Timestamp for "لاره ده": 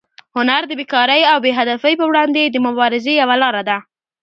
3.43-3.77